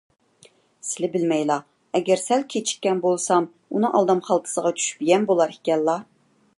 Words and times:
سىلى 0.91 1.09
بىلمەيلا، 1.15 1.57
ئەگەر 1.99 2.21
سەل 2.23 2.47
كېچىككەن 2.55 3.03
بولسام، 3.05 3.47
ئۇنىڭ 3.75 3.95
ئالدام 4.01 4.27
خالتىسىغا 4.31 4.75
چۈشۈپ 4.81 5.09
يەم 5.11 5.33
بولار 5.33 5.55
ئىكەنلا. 5.57 6.01